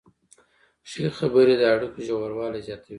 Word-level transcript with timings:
ښې 0.89 1.05
خبرې 1.17 1.53
د 1.57 1.63
اړیکو 1.73 1.99
ژوروالی 2.07 2.61
زیاتوي. 2.67 2.89